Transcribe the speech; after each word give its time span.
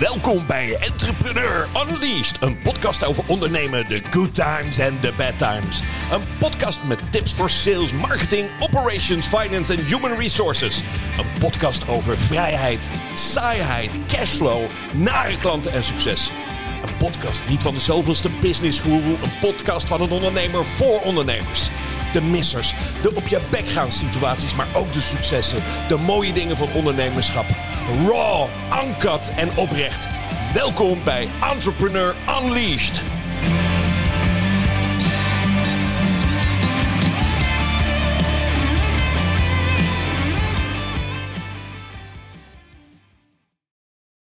Welkom 0.00 0.46
bij 0.46 0.76
Entrepreneur 0.76 1.68
Unleashed, 1.88 2.42
een 2.42 2.58
podcast 2.58 3.04
over 3.04 3.24
ondernemen, 3.26 3.88
de 3.88 4.02
good 4.10 4.34
times 4.34 4.78
en 4.78 4.98
de 5.00 5.12
bad 5.16 5.38
times. 5.38 5.80
Een 6.12 6.20
podcast 6.38 6.78
met 6.84 7.00
tips 7.10 7.34
voor 7.34 7.50
sales, 7.50 7.92
marketing, 7.92 8.48
operations, 8.60 9.26
finance 9.26 9.72
en 9.74 9.84
human 9.84 10.16
resources. 10.16 10.82
Een 11.18 11.38
podcast 11.38 11.88
over 11.88 12.18
vrijheid, 12.18 12.88
saaiheid, 13.14 13.98
cashflow, 14.06 14.62
nare 14.92 15.38
klanten 15.38 15.72
en 15.72 15.84
succes. 15.84 16.30
Een 16.82 16.96
podcast 16.96 17.42
niet 17.48 17.62
van 17.62 17.74
de 17.74 17.80
zoveelste 17.80 18.30
business 18.40 18.78
guru, 18.78 19.10
een 19.22 19.38
podcast 19.40 19.88
van 19.88 20.00
een 20.00 20.10
ondernemer 20.10 20.64
voor 20.64 21.00
ondernemers. 21.00 21.70
De 22.12 22.22
missers, 22.22 22.74
de 23.02 23.14
op 23.14 23.26
je 23.26 23.40
bek 23.50 23.68
gaan 23.68 23.92
situaties, 23.92 24.54
maar 24.54 24.68
ook 24.74 24.92
de 24.92 25.00
successen, 25.00 25.62
de 25.88 25.96
mooie 25.96 26.32
dingen 26.32 26.56
van 26.56 26.72
ondernemerschap. 26.72 27.46
Raw, 28.06 28.46
uncut 28.84 29.32
en 29.36 29.56
oprecht. 29.56 30.06
Welkom 30.54 30.98
bij 31.04 31.28
Entrepreneur 31.52 32.14
Unleashed. 32.42 33.17